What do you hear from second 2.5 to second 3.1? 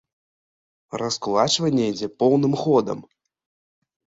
ходам!